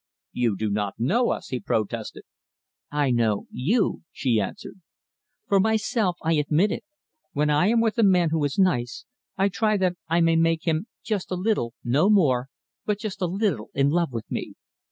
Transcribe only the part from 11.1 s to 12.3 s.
a little, no